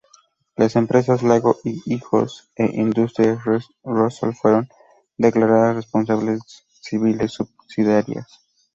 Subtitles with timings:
[0.55, 3.37] Las empresas Lago y Hijos e Industrias
[3.83, 4.67] Rosol fueron
[5.15, 8.25] declaradas responsables civiles subsidiarias.